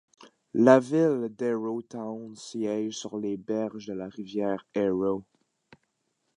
[0.55, 5.21] La ville d’Arrowtown siège sur les berges de la rivière Arrow.